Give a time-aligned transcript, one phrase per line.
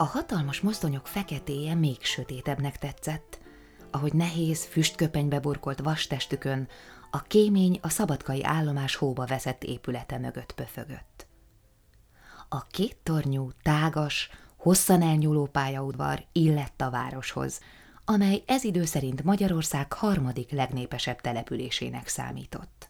[0.00, 3.38] A hatalmas mozdonyok feketéje még sötétebbnek tetszett,
[3.90, 6.68] ahogy nehéz, füstköpenybe burkolt vastestükön
[7.10, 11.26] a kémény a szabadkai állomás hóba veszett épülete mögött pöfögött.
[12.48, 17.60] A két tornyú, tágas, hosszan elnyúló pályaudvar illett a városhoz,
[18.04, 22.87] amely ez idő szerint Magyarország harmadik legnépesebb településének számított.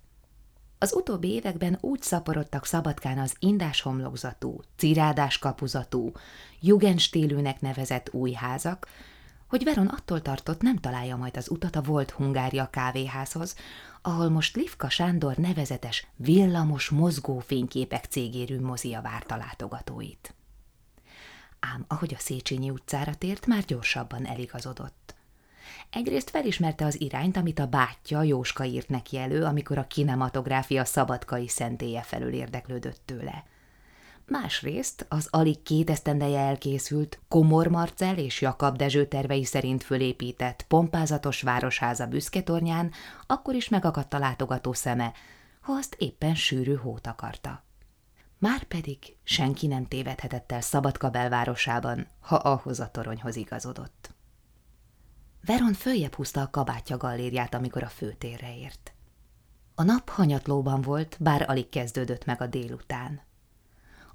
[0.78, 6.12] Az utóbbi években úgy szaporodtak Szabadkán az indás homlokzatú, cirádás kapuzatú,
[6.60, 8.88] jugendstílűnek nevezett új házak,
[9.48, 13.56] hogy Veron attól tartott, nem találja majd az utat a volt Hungária kávéházhoz,
[14.02, 20.34] ahol most Livka Sándor nevezetes villamos mozgó fényképek cégérű mozia várta látogatóit.
[21.60, 25.14] Ám ahogy a Széchenyi utcára tért, már gyorsabban eligazodott.
[25.90, 31.48] Egyrészt felismerte az irányt, amit a bátyja Jóska írt neki elő, amikor a kinematográfia szabadkai
[31.48, 33.44] szentélye felől érdeklődött tőle.
[34.26, 41.42] Másrészt az alig két esztendeje elkészült, Komor Marcel és Jakab Dezső tervei szerint fölépített, pompázatos
[41.42, 42.92] városháza büszketornyán
[43.26, 45.12] akkor is megakadt a látogató szeme,
[45.60, 47.64] ha azt éppen sűrű hót akarta.
[48.38, 54.16] Márpedig senki nem tévedhetett el Szabadka belvárosában, ha ahhoz a toronyhoz igazodott.
[55.44, 58.92] Veron följebb húzta a kabátja gallériát, amikor a főtérre ért.
[59.74, 63.20] A nap hanyatlóban volt, bár alig kezdődött meg a délután.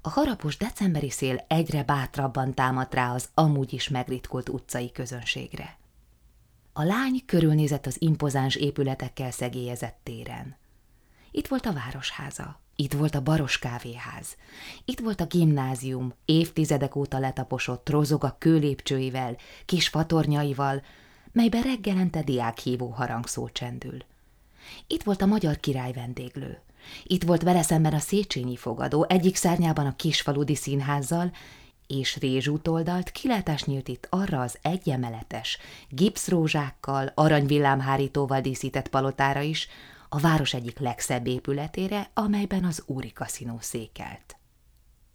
[0.00, 5.78] A harapos decemberi szél egyre bátrabban támadt rá az amúgy is megritkult utcai közönségre.
[6.72, 10.56] A lány körülnézett az impozáns épületekkel szegélyezett téren.
[11.30, 14.36] Itt volt a városháza, itt volt a baros kávéház,
[14.84, 20.82] itt volt a gimnázium, évtizedek óta letaposott rozog a kőlépcsőivel, kis fatornyaival,
[21.34, 23.98] melyben reggelente diákhívó harangszó csendül.
[24.86, 26.62] Itt volt a magyar király vendéglő.
[27.02, 31.32] Itt volt vele szemben a Széchenyi fogadó, egyik szárnyában a kisfaludi színházzal,
[31.86, 35.58] és rézsútoldalt kilátás nyílt itt arra az egyemeletes,
[35.88, 39.68] gipszrózsákkal, aranyvillámhárítóval díszített palotára is,
[40.08, 44.36] a város egyik legszebb épületére, amelyben az úri kaszinó székelt.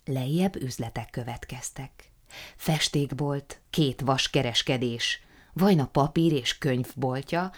[0.06, 1.91] Lejjebb üzletek következtek.
[2.56, 5.22] Festékbolt, két vaskereskedés,
[5.54, 7.52] Vajna papír és könyvboltja,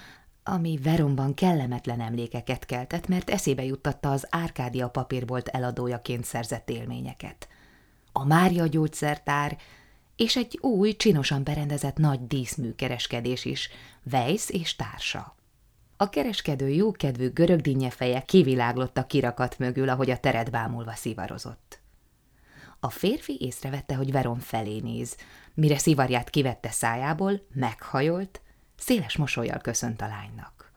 [0.43, 7.47] ami Veronban kellemetlen emlékeket keltett, mert eszébe juttatta az Árkádia papírbolt eladójaként szerzett élményeket.
[8.11, 9.57] A Mária gyógyszertár
[10.15, 13.69] és egy új, csinosan berendezett nagy díszműkereskedés is,
[14.11, 15.35] Weiss és társa.
[15.97, 21.80] A kereskedő jókedvű görög feje kiviláglott a kirakat mögül, ahogy a teret bámulva szivarozott.
[22.83, 25.17] A férfi észrevette, hogy Veron felé néz,
[25.53, 28.41] mire szivarját kivette szájából, meghajolt,
[28.77, 30.71] széles mosolyjal köszönt a lánynak.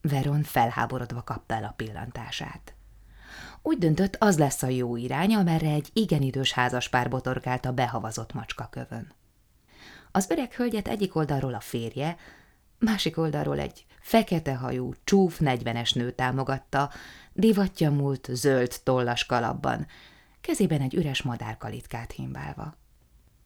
[0.00, 2.74] Veron felháborodva kapta el a pillantását.
[3.62, 8.32] Úgy döntött, az lesz a jó irány, amerre egy igen idős házaspár botorgált a behavazott
[8.32, 9.12] macskakövön.
[10.12, 12.16] Az öreg hölgyet egyik oldalról a férje,
[12.78, 16.90] másik oldalról egy fekete hajú, csúf negyvenes nő támogatta,
[17.32, 19.86] divatja múlt zöld tollas kalapban,
[20.46, 22.74] kezében egy üres madárkalitkát himbálva.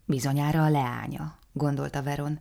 [0.04, 2.40] Bizonyára a leánya, gondolta Veron,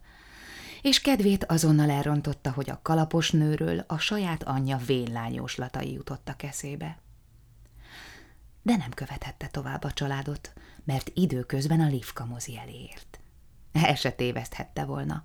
[0.81, 6.99] és kedvét azonnal elrontotta, hogy a kalapos nőről a saját anyja vénlányóslatai jutottak eszébe.
[8.61, 10.53] De nem követhette tovább a családot,
[10.83, 13.19] mert időközben a Livka mozi elé ért.
[13.71, 15.23] El se téveszthette volna.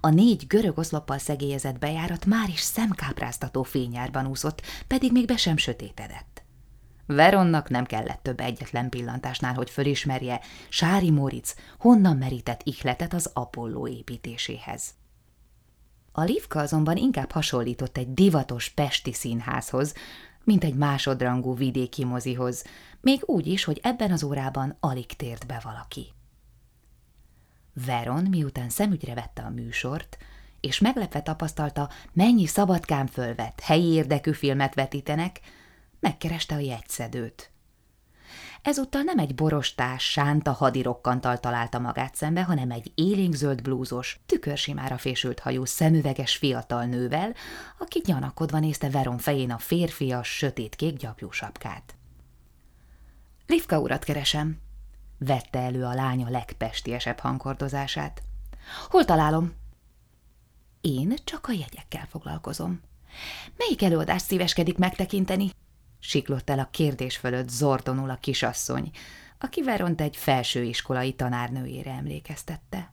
[0.00, 5.56] A négy görög oszloppal szegélyezett bejárat már is szemkápráztató fényárban úszott, pedig még be sem
[5.56, 6.42] sötétedett.
[7.08, 13.88] Veronnak nem kellett több egyetlen pillantásnál, hogy fölismerje Sári Moric honnan merített ihletet az Apolló
[13.88, 14.94] építéséhez.
[16.12, 19.94] A Livka azonban inkább hasonlított egy divatos pesti színházhoz,
[20.44, 22.64] mint egy másodrangú vidéki mozihoz,
[23.00, 26.06] még úgy is, hogy ebben az órában alig tért be valaki.
[27.86, 30.18] Veron miután szemügyre vette a műsort,
[30.60, 35.40] és meglepve tapasztalta, mennyi szabadkán fölvett, helyi érdekű filmet vetítenek,
[36.00, 37.52] megkereste a jegyszedőt.
[38.62, 45.38] Ezúttal nem egy borostás, sánta hadirokkantal találta magát szembe, hanem egy élénkzöld blúzos, tükörsimára fésült
[45.38, 47.34] hajú, szemüveges fiatal nővel,
[47.78, 51.94] aki gyanakodva nézte Veron fején a férfias, sötétkék gyapjú sapkát.
[53.46, 54.58] Livka urat keresem,
[55.18, 58.22] vette elő a lánya legpestiesebb hangkordozását.
[58.88, 59.54] Hol találom?
[60.80, 62.80] Én csak a jegyekkel foglalkozom.
[63.56, 65.50] Melyik előadást szíveskedik megtekinteni?
[65.98, 68.90] Siklott el a kérdés fölött zordonul a kisasszony,
[69.38, 72.92] aki Veront egy felsőiskolai tanárnőjére emlékeztette.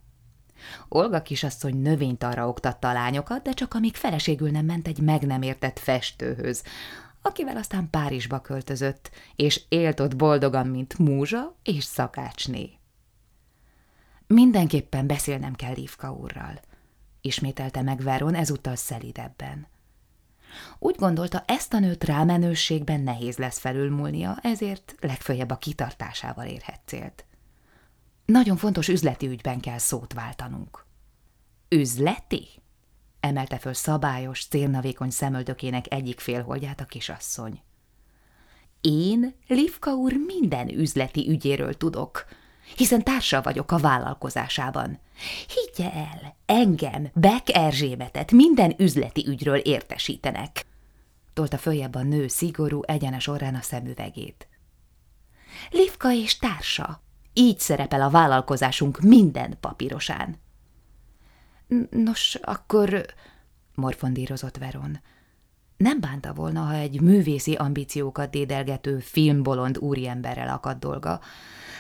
[0.90, 5.26] Olga kisasszony növényt arra oktatta a lányokat, de csak amíg feleségül nem ment egy meg
[5.26, 6.64] nem értett festőhöz,
[7.22, 12.78] akivel aztán Párizsba költözött, és élt ott boldogan, mint múzsa és szakácsné.
[14.28, 16.60] Mindenképpen beszélnem kell Lívka úrral,
[17.22, 19.68] ismételte meg Veron ezúttal szelidebben.
[20.80, 27.26] Úgy gondolta, ezt a nőt rámenőségben nehéz lesz felülmúlnia, ezért legfőjebb a kitartásával érhet célt.
[28.26, 30.86] Nagyon fontos üzleti ügyben kell szót váltanunk.
[31.70, 32.48] Üzleti?
[33.26, 37.62] emelte föl szabályos, célnavékony szemöldökének egyik félholdját a kisasszony.
[38.82, 42.26] Én, Livka úr, minden üzleti ügyéről tudok,
[42.76, 45.00] hiszen társa vagyok a vállalkozásában.
[45.48, 50.66] Higgye el, engem, Beck Erzsébetet minden üzleti ügyről értesítenek.
[51.34, 54.48] Tolta följebb a nő szigorú, egyenes orrán a szemüvegét.
[55.70, 57.02] Livka és társa.
[57.34, 60.36] Így szerepel a vállalkozásunk minden papírosán.
[61.90, 63.06] Nos, akkor,
[63.76, 65.00] morfondírozott Veron,
[65.78, 71.20] nem bánta volna, ha egy művészi ambíciókat dédelgető filmbolond úriemberrel akad dolga,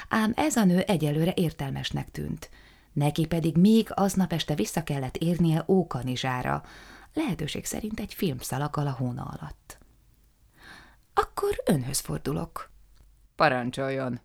[0.09, 2.49] ám ez a nő egyelőre értelmesnek tűnt.
[2.93, 6.63] Neki pedig még aznap este vissza kellett érnie Ókanizsára,
[7.13, 9.77] lehetőség szerint egy filmszalakkal a hóna alatt.
[11.13, 12.69] Akkor önhöz fordulok.
[13.35, 14.19] Parancsoljon,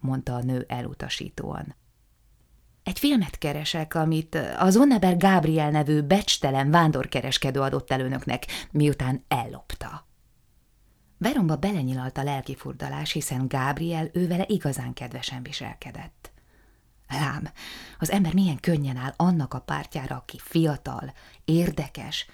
[0.00, 1.74] mondta a nő elutasítóan.
[2.86, 10.06] Egy filmet keresek, amit az Onneber Gabriel nevű becstelen vándorkereskedő adott el önöknek, miután ellopta.
[11.18, 16.32] Veromba belenyilalt a lelki furdalás, hiszen Gabriel ővele igazán kedvesen viselkedett.
[17.08, 17.48] Lám,
[17.98, 21.12] az ember milyen könnyen áll annak a pártjára, aki fiatal,
[21.44, 22.26] érdekes,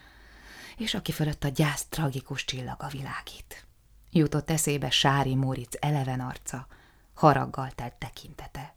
[0.76, 3.66] és aki fölött a gyász tragikus csillaga világít.
[4.10, 6.66] Jutott eszébe Sári Móric eleven arca,
[7.14, 8.74] haraggal telt tekintete.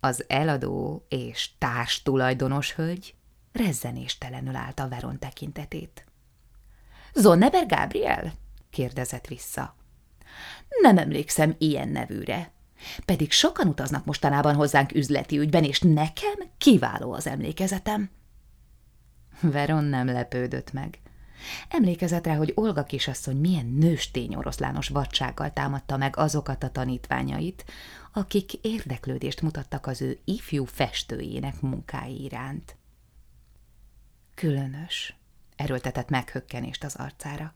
[0.00, 3.14] Az eladó és társ tulajdonos hölgy
[3.52, 6.04] rezzenéstelenül állta Veron tekintetét.–
[7.14, 8.32] Zonneber Gabriel?–
[8.70, 9.74] kérdezett vissza.–
[10.82, 12.52] Nem emlékszem ilyen nevűre.
[13.04, 18.10] Pedig sokan utaznak mostanában hozzánk üzleti ügyben, és nekem kiváló az emlékezetem.
[19.40, 20.98] Veron nem lepődött meg.
[21.68, 27.64] Emlékezett rá, hogy Olga kisasszony milyen nőstény oroszlános vadsággal támadta meg azokat a tanítványait,
[28.12, 32.76] akik érdeklődést mutattak az ő ifjú festőjének munkái iránt.
[34.34, 35.16] Különös,
[35.56, 37.52] erőltetett meghökkenést az arcára.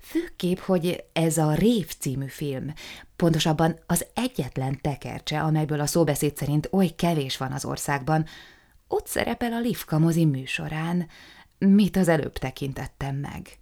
[0.00, 2.72] Főképp, hogy ez a Rév című film,
[3.16, 8.26] pontosabban az egyetlen tekercse, amelyből a szóbeszéd szerint oly kevés van az országban,
[8.88, 11.08] ott szerepel a Livka mozi műsorán,
[11.68, 13.58] mit az előbb tekintettem meg.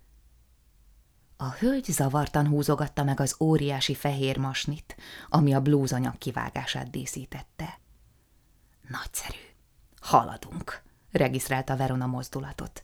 [1.37, 4.97] A hölgy zavartan húzogatta meg az óriási fehér masnit,
[5.29, 7.79] ami a blúzanyag kivágását díszítette.
[8.88, 9.38] Nagyszerű.
[10.00, 10.82] Haladunk,
[11.12, 12.82] regisztrálta Verona mozdulatot.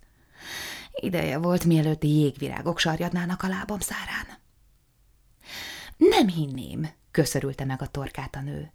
[0.93, 4.39] Ideje volt, mielőtt jégvirágok sarjadnának a lábam szárán.
[5.97, 8.73] Nem hinném, köszörülte meg a torkát a nő.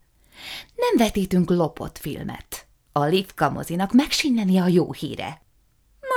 [0.75, 2.67] Nem vetítünk lopott filmet.
[2.91, 5.41] A Livka mozinak megsinneni a jó híre.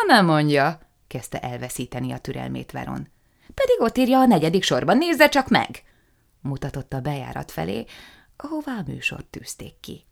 [0.06, 3.08] Nem mondja, kezdte elveszíteni a türelmét Veron.
[3.54, 5.82] Pedig ott írja a negyedik sorban, nézze csak meg!
[6.40, 7.84] mutatott a bejárat felé,
[8.36, 10.06] ahová a műsort tűzték ki.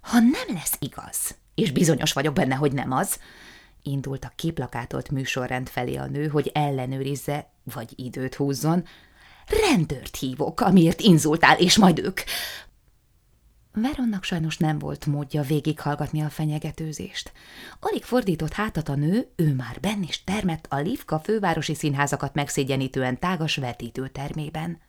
[0.00, 3.18] Ha nem lesz igaz, és bizonyos vagyok benne, hogy nem az,
[3.82, 8.84] indult a kiplakátolt műsorrend felé a nő, hogy ellenőrizze, vagy időt húzzon,
[9.46, 12.20] rendőrt hívok, amiért inzultál, és majd ők
[13.76, 17.32] Veronnak sajnos nem volt módja végighallgatni a fenyegetőzést.
[17.80, 23.18] Alig fordított hátat a nő, ő már benn is termett a Livka fővárosi színházakat megszégyenítően
[23.18, 24.80] tágas vetítőtermében.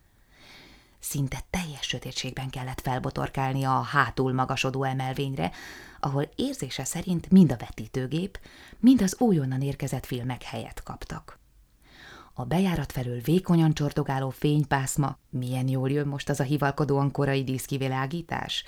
[0.98, 5.50] Szinte teljes sötétségben kellett felbotorkálnia a hátul magasodó emelvényre,
[6.00, 8.40] ahol érzése szerint mind a vetítőgép,
[8.78, 11.38] mind az újonnan érkezett filmek helyet kaptak.
[12.38, 18.64] A bejárat felől vékonyan csordogáló fénypászma, milyen jól jön most az a hivalkodóan korai díszkivilágítás,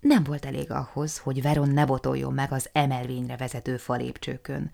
[0.00, 4.70] nem volt elég ahhoz, hogy Veron ne botoljon meg az emelvényre vezető falépcsőkön,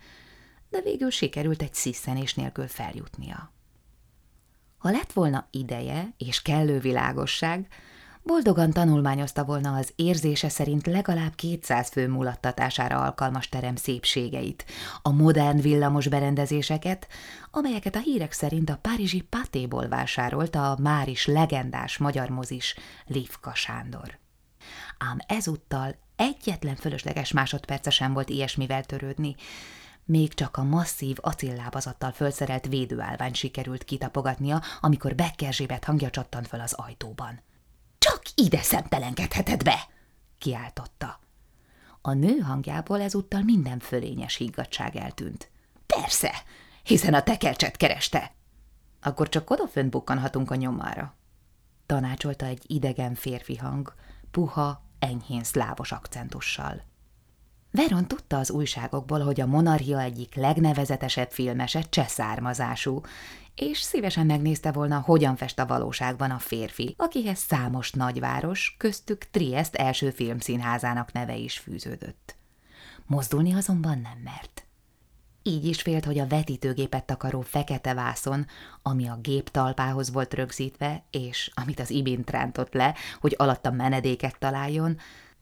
[0.71, 3.53] de végül sikerült egy sziszenés nélkül feljutnia.
[4.79, 7.69] Ha lett volna ideje és kellő világosság,
[8.31, 14.65] boldogan tanulmányozta volna az érzése szerint legalább 200 fő mulattatására alkalmas terem szépségeit,
[15.03, 17.07] a modern villamos berendezéseket,
[17.51, 22.75] amelyeket a hírek szerint a párizsi Patéból vásárolt a már is legendás magyar mozis
[23.07, 24.19] Livka Sándor.
[24.99, 29.35] Ám ezúttal egyetlen fölösleges másodperce sem volt ilyesmivel törődni,
[30.05, 36.73] még csak a masszív acillábazattal fölszerelt védőállvány sikerült kitapogatnia, amikor Becker hangja csattant föl az
[36.73, 37.49] ajtóban.
[38.01, 39.89] Csak ide szemtelenkedheted be!
[40.39, 41.21] kiáltotta.
[42.01, 45.51] A nő hangjából ezúttal minden fölényes higgadság eltűnt.
[45.87, 46.33] Persze,
[46.83, 48.33] hiszen a tekercset kereste.
[49.01, 51.15] Akkor csak odafönt bukkanhatunk a nyomára.
[51.87, 53.95] Tanácsolta egy idegen férfi hang,
[54.31, 56.83] puha, enyhén szlávos akcentussal.
[57.71, 63.01] Veron tudta az újságokból, hogy a monarchia egyik legnevezetesebb filmese cseh származású,
[63.55, 69.75] és szívesen megnézte volna, hogyan fest a valóságban a férfi, akihez számos nagyváros, köztük Triest
[69.75, 72.37] első filmszínházának neve is fűződött.
[73.07, 74.65] Mozdulni azonban nem mert.
[75.43, 78.47] Így is félt, hogy a vetítőgépet takaró fekete vászon,
[78.83, 84.39] ami a gép talpához volt rögzítve, és amit az ibint rántott le, hogy alatta menedéket
[84.39, 84.99] találjon,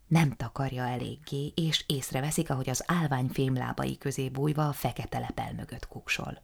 [0.08, 5.88] nem takarja eléggé, és észreveszik, ahogy az állvány fémlábai közé bújva a fekete lepel mögött
[5.88, 6.42] kuksol.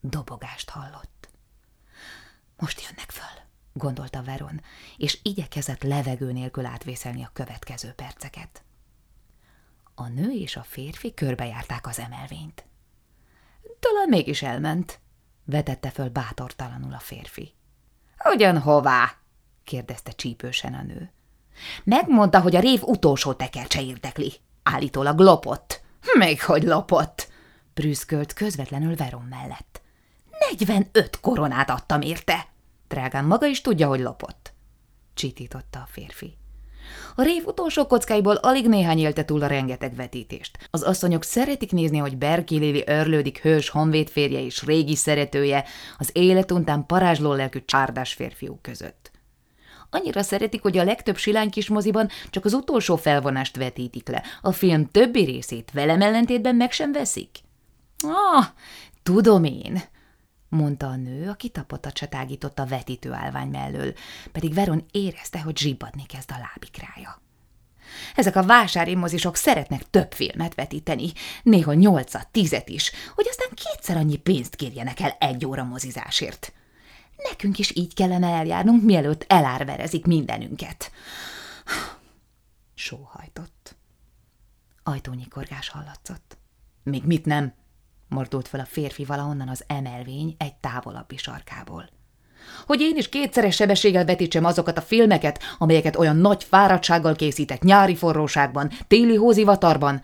[0.00, 1.28] Dobogást hallott.
[2.56, 3.42] Most jönnek föl,
[3.72, 4.60] gondolta Veron,
[4.96, 8.62] és igyekezett levegő nélkül átvészelni a következő perceket.
[9.94, 12.66] A nő és a férfi körbejárták az emelvényt.
[13.80, 15.00] Talán mégis elment,
[15.44, 17.54] vetette föl bátortalanul a férfi.
[18.16, 19.16] Hogyan hová?
[19.64, 21.12] kérdezte csípősen a nő.
[21.84, 24.32] Megmondta, hogy a rév utolsó tekercse érdekli.
[24.62, 25.80] Állítólag lopott.
[26.18, 27.28] Még hogy lopott,
[27.74, 29.82] prűszkölt közvetlenül Veron mellett.
[30.48, 32.46] Negyvenöt koronát adtam érte.
[32.88, 34.52] Drágám maga is tudja, hogy lopott.
[35.14, 36.36] Csitította a férfi.
[37.14, 40.68] A rév utolsó kockáiból alig néhány élte túl a rengeteg vetítést.
[40.70, 45.64] Az asszonyok szeretik nézni, hogy Berki Lili örlődik hős honvéd férje és régi szeretője
[45.98, 49.10] az életuntán parázsló lelkű csárdás férfiú között.
[49.90, 54.22] Annyira szeretik, hogy a legtöbb silány kis moziban csak az utolsó felvonást vetítik le.
[54.42, 57.38] A film többi részét velem ellentétben meg sem veszik.
[58.02, 58.46] Ah,
[59.02, 59.82] tudom én,
[60.48, 63.92] mondta a nő, aki tapota csatágított a vetítő állvány mellől,
[64.32, 67.20] pedig Veron érezte, hogy zsibbadni kezd a lábikrája.
[68.14, 73.96] Ezek a vásári mozisok szeretnek több filmet vetíteni, néha nyolcat, tizet is, hogy aztán kétszer
[73.96, 76.52] annyi pénzt kérjenek el egy óra mozizásért.
[77.22, 80.90] Nekünk is így kellene eljárnunk, mielőtt elárverezik mindenünket.
[82.74, 83.76] Sóhajtott.
[84.82, 86.36] Ajtónyikorgás hallatszott.
[86.82, 87.52] Még mit nem?
[88.08, 91.88] mordult fel a férfi valahonnan az emelvény egy távolabbi sarkából.
[92.66, 97.96] Hogy én is kétszeres sebességgel vetítsem azokat a filmeket, amelyeket olyan nagy fáradtsággal készítek nyári
[97.96, 100.02] forróságban, téli hózivatarban,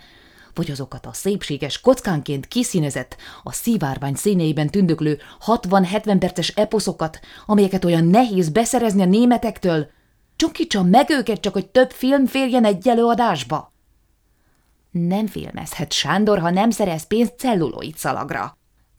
[0.54, 8.04] vagy azokat a szépséges, kockánként kiszínezett, a szivárvány színeiben tündöklő 60-70 perces eposzokat, amelyeket olyan
[8.04, 9.90] nehéz beszerezni a németektől,
[10.36, 13.72] csukítsa meg őket csak, hogy több film férjen egy előadásba.
[14.90, 18.56] Nem filmezhet Sándor, ha nem szerez pénzt celluloid szalagra.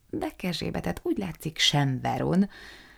[0.09, 2.49] Bekezsébe úgy látszik sem Veron,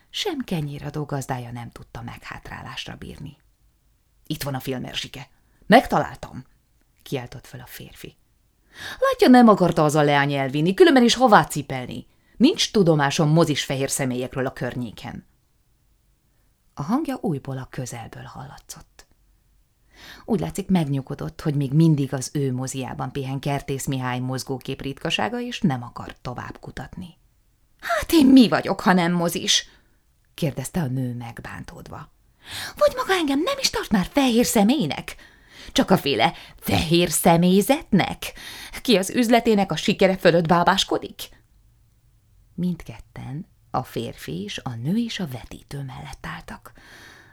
[0.09, 3.37] sem kenyéradó gazdája nem tudta meghátrálásra bírni.
[4.27, 5.29] Itt van a film, Erzsike.
[5.65, 6.45] Megtaláltam,
[7.03, 8.15] kiáltott fel a férfi.
[8.99, 12.07] Látja, nem akarta az a leány elvinni, különben is hová cipelni.
[12.37, 15.25] Nincs tudomásom mozis fehér személyekről a környéken.
[16.73, 19.05] A hangja újból a közelből hallatszott.
[20.25, 25.61] Úgy látszik megnyugodott, hogy még mindig az ő moziában pihen Kertész Mihály mozgókép ritkasága, és
[25.61, 27.17] nem akar tovább kutatni.
[27.79, 29.69] Hát én mi vagyok, ha nem mozis?
[30.33, 32.11] kérdezte a nő megbántódva.
[32.75, 35.15] Vagy maga engem nem is tart már fehér személynek?
[35.71, 38.33] Csak a féle fehér személyzetnek?
[38.81, 41.29] Ki az üzletének a sikere fölött bábáskodik?
[42.53, 46.71] Mindketten, a férfi és a nő is a vetítő mellett álltak.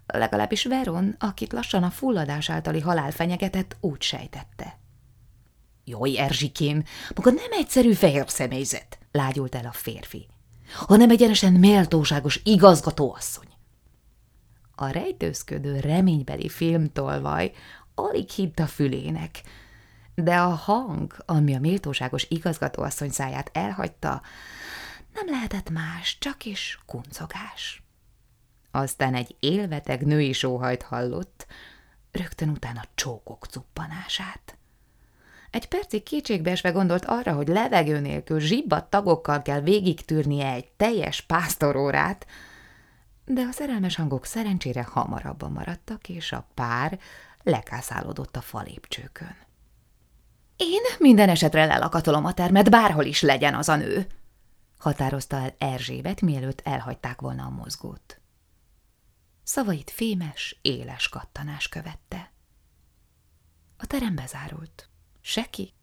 [0.07, 4.79] Legalábbis Veron, akit lassan a fulladás általi halál fenyegetett, úgy sejtette.
[5.85, 6.83] Jaj, Erzsikém,
[7.15, 10.27] maga nem egyszerű fehér személyzet, lágyult el a férfi,
[10.73, 13.49] hanem egyenesen méltóságos igazgatóasszony.
[14.75, 17.53] A rejtőzködő reménybeli filmtolvaj
[17.95, 19.43] alig hitt a fülének,
[20.15, 24.23] de a hang, ami a méltóságos igazgatóasszony száját elhagyta,
[25.15, 27.83] nem lehetett más, csak is kuncogás.
[28.71, 31.47] Aztán egy élveteg női sóhajt hallott,
[32.13, 34.57] rögtön utána csókok cuppanását.
[35.51, 42.27] Egy percig kétségbeesve gondolt arra, hogy levegő nélkül zsibbat tagokkal kell végigtűrnie egy teljes pásztorórát,
[43.25, 46.99] de a szerelmes hangok szerencsére hamarabban maradtak, és a pár
[47.45, 49.37] lekászálódott a falépcsőkön.
[50.57, 54.07] Én minden esetre lelakatolom a termet, bárhol is legyen az a nő,
[54.79, 58.21] határozta el Erzsébet, mielőtt elhagyták volna a mozgót.
[59.43, 62.33] Szavait fémes, éles kattanás követte.
[63.77, 64.89] A terem bezárult.
[65.21, 65.75] Se ki.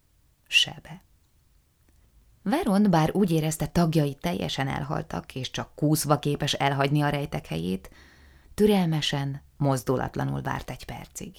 [2.44, 7.90] Veron bár úgy érezte tagjai teljesen elhaltak, és csak kúszva képes elhagyni a rejtek helyét,
[8.54, 11.36] türelmesen, mozdulatlanul várt egy percig.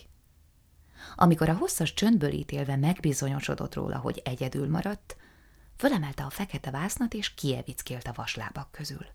[1.22, 5.16] Amikor a hosszas csöndből ítélve megbizonyosodott róla, hogy egyedül maradt,
[5.76, 9.06] fölemelte a fekete vásznat és kievickélt a vaslábak közül.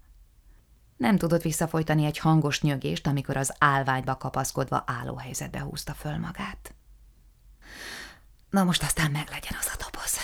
[0.97, 6.73] Nem tudott visszafolytani egy hangos nyögést, amikor az állványba kapaszkodva állóhelyzetbe húzta föl magát.
[8.49, 10.17] Na most aztán meglegyen az a doboz.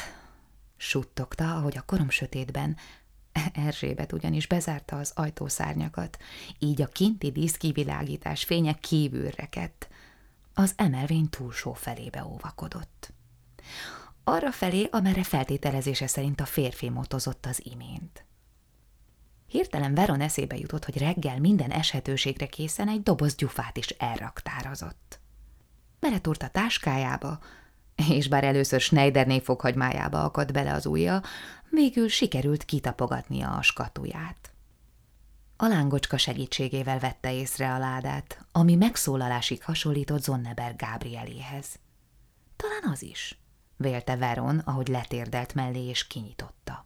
[0.77, 2.77] Suttogta, ahogy a korom sötétben
[3.65, 6.17] Erzsébet ugyanis bezárta az ajtószárnyakat,
[6.59, 9.87] így a kinti díszkivilágítás fénye kívül rekedt.
[10.53, 13.13] Az emelvény túlsó felébe óvakodott.
[14.23, 18.25] Arra felé, amerre feltételezése szerint a férfi motozott az imént.
[19.47, 25.19] Hirtelen Veron eszébe jutott, hogy reggel minden eshetőségre készen egy doboz gyufát is elraktározott.
[25.99, 27.39] Beletúrt a táskájába,
[28.09, 31.21] és bár először Schneiderné foghagymájába akadt bele az ujja,
[31.69, 34.52] végül sikerült kitapogatnia a skatuját.
[35.63, 41.79] A lángocska segítségével vette észre a ládát, ami megszólalásig hasonlított Zonneberg Gábrieléhez.
[42.55, 43.39] Talán az is,
[43.77, 46.85] vélte Veron, ahogy letérdelt mellé és kinyitotta.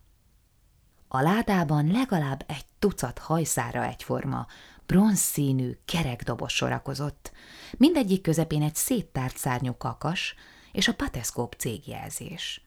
[1.07, 4.47] A ládában legalább egy tucat hajszára egyforma,
[4.85, 7.31] bronzszínű kerekdobos sorakozott,
[7.77, 10.35] mindegyik közepén egy széttárt szárnyú kakas
[10.71, 12.66] és a pateszkóp cégjelzés.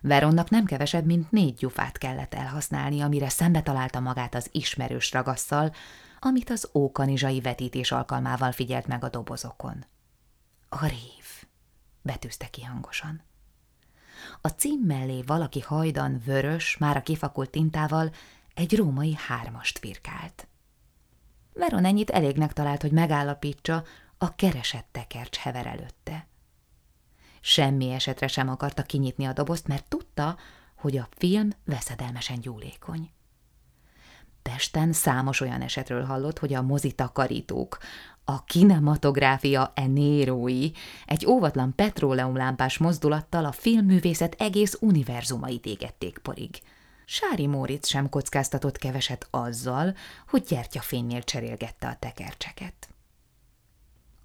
[0.00, 5.74] Veronnak nem kevesebb, mint négy gyufát kellett elhasználni, amire szembe találta magát az ismerős ragasszal,
[6.18, 9.84] amit az ókanizsai vetítés alkalmával figyelt meg a dobozokon.
[10.68, 11.44] A rév,
[12.02, 13.22] betűzte ki hangosan.
[14.40, 18.10] A cím mellé valaki hajdan vörös, már a kifakult tintával
[18.54, 20.48] egy római hármast firkált.
[21.52, 23.84] Veron ennyit elégnek talált, hogy megállapítsa,
[24.18, 26.26] a keresett tekercs hever előtte.
[27.40, 30.36] Semmi esetre sem akarta kinyitni a dobozt, mert tudta,
[30.76, 33.10] hogy a film veszedelmesen gyúlékony.
[34.42, 37.78] Pesten számos olyan esetről hallott, hogy a mozi takarítók,
[38.24, 40.70] a kinematográfia enérói
[41.06, 46.60] egy óvatlan petróleumlámpás mozdulattal a filmművészet egész univerzumait égették porig.
[47.04, 49.94] Sári Móric sem kockáztatott keveset azzal,
[50.28, 52.89] hogy gyertyafénynél cserélgette a tekercseket.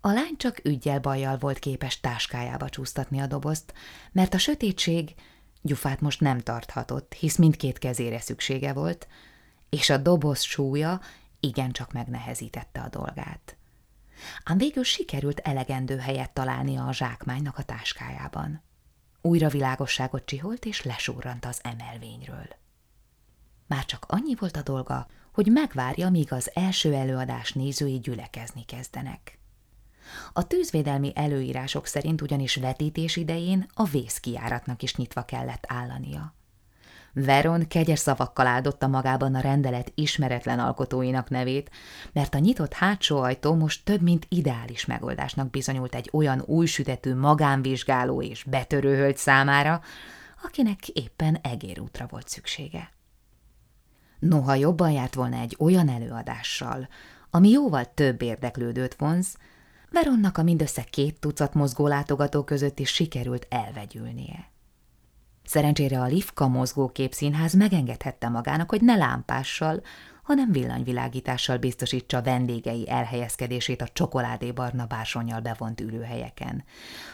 [0.05, 3.73] A lány csak ügyel bajjal volt képes táskájába csúsztatni a dobozt,
[4.11, 5.15] mert a sötétség
[5.61, 9.07] gyufát most nem tarthatott, hisz mindkét kezére szüksége volt,
[9.69, 11.01] és a doboz súlya
[11.39, 13.57] igencsak megnehezítette a dolgát.
[14.43, 18.61] Ám végül sikerült elegendő helyet találnia a zsákmánynak a táskájában.
[19.21, 22.47] Újra világosságot csiholt, és lesurrant az emelvényről.
[23.67, 29.39] Már csak annyi volt a dolga, hogy megvárja, míg az első előadás nézői gyülekezni kezdenek.
[30.33, 36.33] A tűzvédelmi előírások szerint ugyanis vetítés idején a vészkiáratnak is nyitva kellett állania.
[37.13, 41.69] Veron kegyes szavakkal áldotta magában a rendelet ismeretlen alkotóinak nevét,
[42.13, 48.21] mert a nyitott hátsó ajtó most több mint ideális megoldásnak bizonyult egy olyan újsütető magánvizsgáló
[48.21, 49.81] és betörőhölgy számára,
[50.43, 52.91] akinek éppen egérútra volt szüksége.
[54.19, 56.87] Noha jobban járt volna egy olyan előadással,
[57.29, 59.37] ami jóval több érdeklődőt vonz,
[59.95, 64.51] Veronnak a mindössze két tucat mozgó látogató között is sikerült elvegyülnie.
[65.43, 69.81] Szerencsére a Livka mozgókép színház megengedhette magának, hogy ne lámpással,
[70.23, 76.63] hanem villanyvilágítással biztosítsa vendégei elhelyezkedését a csokoládébarna bársonyjal bevont ülőhelyeken.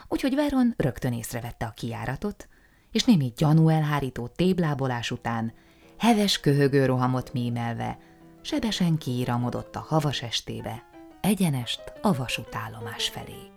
[0.08, 2.48] Úgyhogy Veron rögtön észrevette a kiáratot,
[2.92, 5.54] és némi gyanú elhárító téblábolás után
[5.98, 7.98] heves köhögő rohamot mímelve,
[8.42, 10.90] sebesen kiíramodott a havas estébe,
[11.22, 13.51] egyenest a vasútállomás felé.